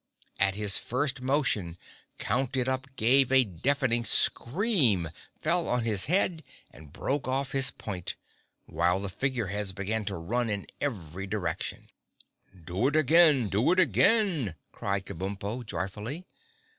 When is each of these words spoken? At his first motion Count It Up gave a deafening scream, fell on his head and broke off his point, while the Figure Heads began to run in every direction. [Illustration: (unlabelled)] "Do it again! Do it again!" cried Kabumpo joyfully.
At 0.39 0.55
his 0.55 0.79
first 0.79 1.21
motion 1.21 1.77
Count 2.17 2.57
It 2.57 2.67
Up 2.67 2.87
gave 2.95 3.31
a 3.31 3.43
deafening 3.43 4.03
scream, 4.03 5.11
fell 5.43 5.69
on 5.69 5.83
his 5.83 6.05
head 6.05 6.43
and 6.71 6.91
broke 6.91 7.27
off 7.27 7.51
his 7.51 7.69
point, 7.69 8.15
while 8.65 8.99
the 8.99 9.09
Figure 9.09 9.45
Heads 9.53 9.73
began 9.73 10.03
to 10.05 10.15
run 10.17 10.49
in 10.49 10.65
every 10.81 11.27
direction. 11.27 11.91
[Illustration: 12.51 12.63
(unlabelled)] 12.63 12.65
"Do 12.65 12.87
it 12.87 12.99
again! 12.99 13.49
Do 13.49 13.71
it 13.73 13.79
again!" 13.79 14.55
cried 14.71 15.05
Kabumpo 15.05 15.63
joyfully. 15.63 16.25